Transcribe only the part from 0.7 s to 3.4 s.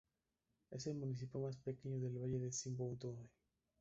Es el municipio más pequeño del Valle del Sibundoy.